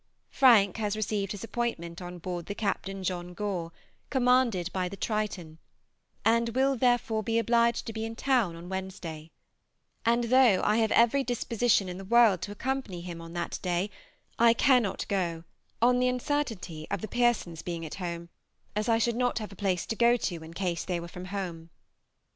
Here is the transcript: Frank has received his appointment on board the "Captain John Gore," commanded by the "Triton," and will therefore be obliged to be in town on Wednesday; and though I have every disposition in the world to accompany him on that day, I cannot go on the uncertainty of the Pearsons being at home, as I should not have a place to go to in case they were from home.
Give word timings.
Frank 0.31 0.77
has 0.77 0.95
received 0.95 1.31
his 1.31 1.43
appointment 1.43 2.01
on 2.01 2.17
board 2.17 2.47
the 2.47 2.55
"Captain 2.55 3.03
John 3.03 3.35
Gore," 3.35 3.71
commanded 4.09 4.73
by 4.73 4.89
the 4.89 4.97
"Triton," 4.97 5.59
and 6.25 6.49
will 6.55 6.75
therefore 6.75 7.21
be 7.21 7.37
obliged 7.37 7.85
to 7.85 7.93
be 7.93 8.03
in 8.03 8.15
town 8.15 8.55
on 8.55 8.67
Wednesday; 8.67 9.29
and 10.03 10.23
though 10.23 10.59
I 10.65 10.77
have 10.77 10.91
every 10.93 11.23
disposition 11.23 11.87
in 11.87 11.99
the 11.99 12.03
world 12.03 12.41
to 12.41 12.51
accompany 12.51 13.01
him 13.01 13.21
on 13.21 13.33
that 13.33 13.59
day, 13.61 13.91
I 14.39 14.53
cannot 14.55 15.07
go 15.07 15.43
on 15.83 15.99
the 15.99 16.07
uncertainty 16.07 16.87
of 16.89 17.01
the 17.01 17.07
Pearsons 17.07 17.61
being 17.61 17.85
at 17.85 17.93
home, 18.01 18.29
as 18.75 18.89
I 18.89 18.97
should 18.97 19.15
not 19.15 19.37
have 19.37 19.51
a 19.51 19.55
place 19.55 19.85
to 19.85 19.95
go 19.95 20.17
to 20.17 20.43
in 20.43 20.55
case 20.55 20.83
they 20.83 20.99
were 20.99 21.07
from 21.09 21.25
home. 21.25 21.69